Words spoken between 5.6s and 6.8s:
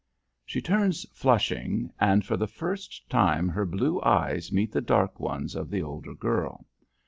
the older girl.